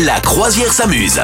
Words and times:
La 0.00 0.20
croisière 0.20 0.72
s'amuse. 0.72 1.20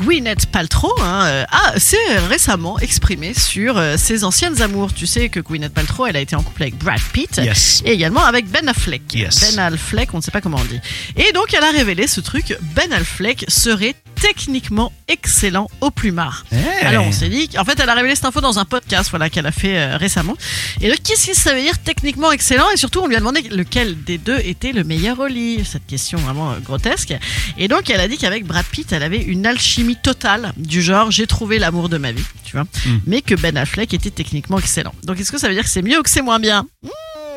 Gwyneth 0.00 0.46
Paltrow 0.46 0.94
hein, 1.02 1.26
euh, 1.26 1.44
a 1.50 1.78
s'est 1.78 2.18
récemment 2.28 2.78
exprimée 2.78 3.34
sur 3.34 3.76
euh, 3.76 3.96
ses 3.98 4.24
anciennes 4.24 4.62
amours. 4.62 4.94
Tu 4.94 5.06
sais 5.06 5.28
que 5.28 5.40
Gwyneth 5.40 5.74
Paltrow, 5.74 6.06
elle 6.06 6.16
a 6.16 6.20
été 6.20 6.34
en 6.34 6.42
couple 6.42 6.62
avec 6.62 6.78
Brad 6.78 7.00
Pitt 7.12 7.36
Yes. 7.36 7.82
et 7.84 7.92
également 7.92 8.24
avec 8.24 8.48
Ben 8.48 8.66
Affleck. 8.68 9.02
Yes. 9.14 9.54
Ben 9.54 9.72
Affleck, 9.74 10.14
on 10.14 10.16
ne 10.16 10.22
sait 10.22 10.30
pas 10.30 10.40
comment 10.40 10.56
on 10.58 10.64
dit. 10.64 10.80
Et 11.16 11.32
donc 11.32 11.52
elle 11.52 11.62
a 11.64 11.70
révélé 11.70 12.06
ce 12.06 12.20
truc. 12.20 12.56
Ben 12.74 12.90
Affleck 12.94 13.44
serait 13.48 13.94
techniquement 14.20 14.92
excellent 15.08 15.68
au 15.80 15.90
plumard. 15.90 16.44
Hey. 16.52 16.86
Alors 16.86 17.06
on 17.06 17.12
s'est 17.12 17.28
dit, 17.28 17.48
en 17.58 17.64
fait, 17.64 17.78
elle 17.80 17.88
a 17.88 17.94
révélé 17.94 18.14
cette 18.14 18.26
info 18.26 18.40
dans 18.40 18.58
un 18.58 18.64
podcast, 18.64 19.10
voilà, 19.10 19.30
qu'elle 19.30 19.46
a 19.46 19.52
fait 19.52 19.78
euh, 19.78 19.96
récemment. 19.96 20.36
Et 20.80 20.88
donc, 20.88 20.98
qu'est-ce 21.02 21.28
que 21.28 21.34
ça 21.34 21.54
veut 21.54 21.62
dire 21.62 21.78
techniquement 21.78 22.30
excellent 22.30 22.70
Et 22.72 22.76
surtout, 22.76 23.00
on 23.00 23.06
lui 23.06 23.16
a 23.16 23.18
demandé 23.18 23.42
lequel 23.42 24.02
des 24.04 24.18
deux 24.18 24.38
était 24.38 24.72
le 24.72 24.84
meilleur 24.84 25.18
au 25.18 25.26
lit. 25.26 25.64
Cette 25.64 25.86
question 25.86 26.18
vraiment 26.18 26.52
euh, 26.52 26.58
grotesque. 26.58 27.14
Et 27.58 27.68
donc, 27.68 27.90
elle 27.90 28.00
a 28.00 28.08
dit 28.08 28.18
qu'avec 28.18 28.44
Brad 28.44 28.64
Pitt, 28.66 28.92
elle 28.92 29.02
avait 29.02 29.22
une 29.22 29.46
alchimie 29.46 29.96
totale 29.96 30.52
du 30.56 30.82
genre, 30.82 31.10
j'ai 31.10 31.26
trouvé 31.26 31.58
l'amour 31.58 31.88
de 31.88 31.98
ma 31.98 32.12
vie, 32.12 32.24
tu 32.44 32.52
vois. 32.52 32.64
Mm. 32.64 32.98
Mais 33.06 33.22
que 33.22 33.34
Ben 33.34 33.56
Affleck 33.56 33.94
était 33.94 34.10
techniquement 34.10 34.58
excellent. 34.58 34.94
Donc, 35.04 35.18
est-ce 35.18 35.32
que 35.32 35.38
ça 35.38 35.48
veut 35.48 35.54
dire 35.54 35.64
que 35.64 35.70
c'est 35.70 35.82
mieux 35.82 35.98
ou 35.98 36.02
que 36.02 36.10
c'est 36.10 36.22
moins 36.22 36.38
bien? 36.40 36.66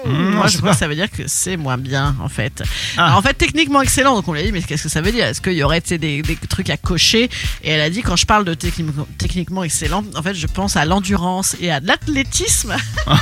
Mmh, 0.05 0.29
Moi, 0.35 0.47
je 0.47 0.57
pas. 0.59 0.71
que 0.71 0.77
ça 0.77 0.87
veut 0.87 0.95
dire 0.95 1.09
que 1.09 1.23
c'est 1.27 1.57
moins 1.57 1.77
bien, 1.77 2.15
en 2.21 2.29
fait. 2.29 2.63
Ah. 2.97 3.05
Alors, 3.07 3.17
en 3.17 3.21
fait, 3.21 3.33
techniquement 3.35 3.81
excellent. 3.81 4.15
Donc, 4.15 4.27
on 4.27 4.33
lui 4.33 4.41
a 4.41 4.43
dit, 4.43 4.51
mais 4.51 4.61
qu'est-ce 4.61 4.83
que 4.83 4.89
ça 4.89 5.01
veut 5.01 5.11
dire? 5.11 5.25
Est-ce 5.25 5.41
qu'il 5.41 5.53
y 5.53 5.63
aurait 5.63 5.81
des, 5.81 6.21
des 6.21 6.35
trucs 6.49 6.69
à 6.69 6.77
cocher? 6.77 7.29
Et 7.63 7.69
elle 7.71 7.81
a 7.81 7.89
dit, 7.89 8.01
quand 8.01 8.15
je 8.15 8.25
parle 8.25 8.45
de 8.45 8.53
techniquement, 8.53 9.07
techniquement 9.17 9.63
excellent, 9.63 10.03
en 10.15 10.21
fait, 10.23 10.33
je 10.33 10.47
pense 10.47 10.75
à 10.77 10.85
l'endurance 10.85 11.55
et 11.61 11.71
à 11.71 11.79
l'athlétisme. 11.79 12.75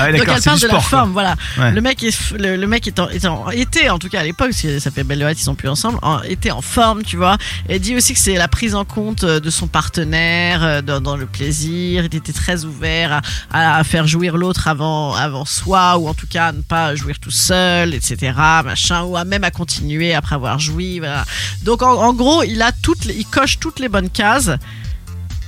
Ah 0.00 0.04
ouais, 0.06 0.18
Donc, 0.18 0.28
elle 0.36 0.42
parle 0.42 0.58
de 0.60 0.66
la 0.66 0.72
quoi. 0.74 0.80
forme, 0.80 1.12
voilà. 1.12 1.36
Ouais. 1.58 1.72
Le 1.72 1.80
mec, 1.80 2.02
est, 2.02 2.30
le, 2.38 2.56
le 2.56 2.66
mec 2.66 2.86
est 2.86 2.98
en- 2.98 3.08
est 3.08 3.24
en- 3.26 3.50
était, 3.50 3.88
en 3.90 3.98
tout 3.98 4.08
cas 4.08 4.20
à 4.20 4.24
l'époque, 4.24 4.48
parce 4.50 4.62
que 4.62 4.78
ça 4.78 4.90
fait 4.90 5.04
belle 5.04 5.18
lurette, 5.18 5.38
ils 5.40 5.44
sont 5.44 5.54
plus 5.54 5.68
ensemble, 5.68 5.98
en- 6.02 6.20
était 6.22 6.50
en 6.50 6.62
forme, 6.62 7.02
tu 7.02 7.16
vois. 7.16 7.36
Elle 7.68 7.80
dit 7.80 7.94
aussi 7.96 8.14
que 8.14 8.18
c'est 8.18 8.34
la 8.36 8.48
prise 8.48 8.74
en 8.74 8.84
compte 8.84 9.24
euh, 9.24 9.40
de 9.40 9.50
son 9.50 9.66
partenaire 9.66 10.62
euh, 10.64 10.82
dans, 10.82 11.00
dans 11.00 11.16
le 11.16 11.26
plaisir. 11.26 12.04
Il 12.04 12.14
était 12.16 12.32
très 12.32 12.64
ouvert 12.64 13.20
à, 13.52 13.76
à 13.76 13.84
faire 13.84 14.06
jouir 14.06 14.36
l'autre 14.36 14.68
avant, 14.68 15.14
avant 15.14 15.44
soi, 15.44 15.98
ou 15.98 16.08
en 16.08 16.14
tout 16.14 16.26
cas 16.26 16.48
à 16.48 16.52
ne 16.52 16.62
pas 16.62 16.94
jouir 16.94 17.18
tout 17.20 17.30
seul, 17.30 17.94
etc. 17.94 18.32
Machin, 18.64 19.02
ou 19.02 19.16
à 19.16 19.24
même 19.24 19.44
à 19.44 19.50
continuer 19.50 20.14
après 20.14 20.34
avoir 20.36 20.58
joui. 20.58 20.98
Voilà. 21.00 21.24
Donc 21.62 21.82
en, 21.82 21.92
en 21.92 22.12
gros, 22.14 22.42
il 22.42 22.62
a 22.62 22.72
toutes, 22.72 23.04
les- 23.04 23.14
il 23.14 23.26
coche 23.26 23.58
toutes 23.58 23.80
les 23.80 23.88
bonnes 23.88 24.10
cases. 24.10 24.50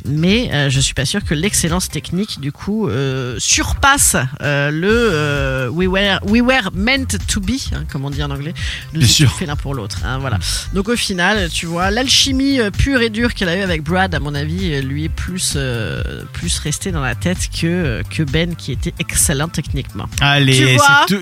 Mais 0.05 0.51
euh, 0.53 0.71
je 0.71 0.81
suis 0.81 0.95
pas 0.95 1.05
sûr 1.05 1.23
que 1.25 1.35
l'excellence 1.35 1.89
technique 1.89 2.41
du 2.41 2.51
coup 2.53 2.89
euh, 2.89 3.37
surpasse 3.39 4.17
euh, 4.43 4.71
le 4.71 4.89
euh, 4.91 5.69
we 5.69 5.87
were 5.89 6.19
we 6.27 6.41
were 6.43 6.71
meant 6.75 7.07
to 7.29 7.41
be 7.41 7.53
hein, 7.73 7.85
comme 7.91 8.05
on 8.05 8.11
dit 8.11 8.23
en 8.23 8.31
anglais. 8.31 8.55
Nous 8.95 9.03
sûr. 9.03 9.31
faits 9.33 9.47
l'un 9.49 9.57
pour 9.57 9.75
l'autre. 9.75 9.99
hein, 10.05 10.19
voilà. 10.19 10.39
Donc 10.75 10.89
au 10.89 10.97
final, 10.97 11.49
tu 11.51 11.67
vois, 11.67 11.91
l'alchimie 11.91 12.59
euh, 12.61 12.71
pure 12.71 13.01
et 13.01 13.11
dure 13.11 13.35
qu'elle 13.35 13.49
a 13.49 13.57
eu 13.57 13.63
avec 13.63 13.83
Brad, 13.83 14.15
à 14.15 14.21
mon 14.21 14.35
avis, 14.35 14.73
euh, 14.73 14.81
lui 14.83 15.05
est 15.05 15.09
plus 15.09 15.55
euh, 15.57 16.23
plus 16.33 16.59
resté 16.59 16.91
dans 16.93 17.01
la 17.03 17.15
tête 17.15 17.49
que 17.51 18.03
que 18.11 18.23
Ben 18.23 18.55
qui 18.57 18.73
était 18.73 18.95
excellent 18.99 19.49
techniquement. 19.49 20.07
Allez, 20.21 20.77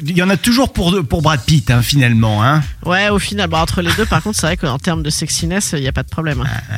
il 0.06 0.16
y 0.16 0.22
en 0.22 0.30
a 0.30 0.36
toujours 0.36 0.72
pour, 0.72 1.04
pour 1.06 1.22
Brad 1.22 1.44
Pitt, 1.44 1.70
hein, 1.70 1.82
finalement. 1.82 2.42
Hein. 2.42 2.62
Ouais, 2.84 3.08
au 3.10 3.18
final, 3.18 3.48
bah, 3.50 3.58
entre 3.60 3.82
les 3.82 3.92
deux, 3.94 4.06
par 4.06 4.22
contre, 4.22 4.38
c'est 4.38 4.46
vrai 4.46 4.56
qu'en 4.56 4.78
termes 4.78 5.02
de 5.02 5.10
sexiness, 5.10 5.74
il 5.76 5.82
y 5.82 5.88
a 5.88 5.92
pas 5.92 6.02
de 6.02 6.08
problème. 6.08 6.40
hein. 6.42 6.76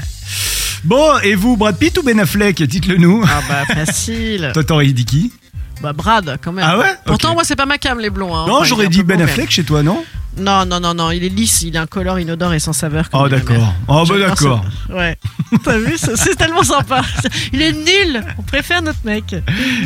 Bon, 0.85 1.19
et 1.23 1.35
vous, 1.35 1.57
Brad 1.57 1.77
Pitt 1.77 1.97
ou 1.99 2.03
Ben 2.03 2.19
Affleck 2.21 2.63
Dites-le 2.63 2.97
nous. 2.97 3.25
Ah 3.27 3.41
bah 3.49 3.65
facile. 3.85 4.51
Toi, 4.55 4.65
t'aurais 4.65 4.87
dit 4.87 5.05
qui? 5.05 5.33
Bah 5.81 5.93
Brad 5.93 6.39
quand 6.43 6.53
même. 6.53 6.65
Ah 6.69 6.79
ouais? 6.79 6.87
Pourtant 7.05 7.29
Ok. 7.31 7.35
moi 7.35 7.45
c'est 7.45 7.57
pas 7.57 7.67
ma 7.67 7.79
cam 7.79 7.99
les 7.99 8.11
blonds. 8.11 8.35
hein. 8.37 8.45
Non, 8.47 8.55
Enfin, 8.55 8.61
il 8.63 8.67
est 8.67 8.69
j'aurais 8.69 8.87
un 8.87 8.89
dit 8.89 8.99
peu 8.99 9.05
Ben 9.05 9.17
blond, 9.17 9.25
Affleck 9.27 9.51
chez 9.51 9.65
toi, 9.65 9.83
non? 9.83 10.05
Non 10.39 10.65
non 10.65 10.81
non 10.81 10.95
non, 10.95 11.11
il 11.11 11.25
est 11.25 11.29
lisse, 11.29 11.63
il 11.63 11.75
est 11.75 11.79
incolore, 11.79 12.19
inodore 12.21 12.55
et 12.55 12.59
sans 12.61 12.73
saveur. 12.73 13.11
comme 13.11 13.21
Oh, 13.21 13.25
ma 13.25 13.29
d'accord. 13.31 13.75
Oh, 13.89 13.95
bah 13.95 14.05
J'adore 14.07 14.29
d'accord. 14.29 14.65
ce- 14.89 14.93
Ouais. 14.93 15.17
T'as 15.65 15.79
vu 15.79 15.95
c'est- 15.99 16.17
C'est 16.17 16.37
tellement 16.37 16.63
sympa. 16.63 17.03
Il 17.53 17.61
est 17.63 17.73
nul. 17.73 18.23
On 18.39 18.43
préfère 18.43 18.81
notre 18.83 19.01
mec. 19.05 19.35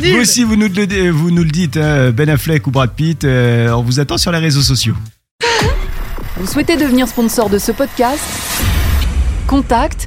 Nul. 0.01 0.13
Vous 0.13 0.21
aussi, 0.21 0.43
vous 0.43 0.55
nous 0.55 0.67
le, 0.69 1.09
vous 1.09 1.31
nous 1.31 1.43
le 1.43 1.49
dites, 1.49 1.77
hein, 1.77 2.11
Ben 2.11 2.29
Affleck 2.29 2.65
ou 2.67 2.71
Brad 2.71 2.91
Pitt, 2.91 3.23
euh, 3.25 3.69
on 3.71 3.81
vous 3.81 3.99
attend 3.99 4.17
sur 4.17 4.31
les 4.31 4.39
réseaux 4.39 4.61
sociaux. 4.61 4.95
Vous 6.37 6.47
souhaitez 6.47 6.77
devenir 6.77 7.07
sponsor 7.07 7.49
de 7.49 7.57
ce 7.57 7.71
podcast? 7.71 8.21
Contact 9.47 10.06